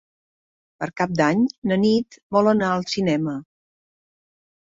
[0.83, 3.35] Per Cap d'Any na Nit vol anar al cinema.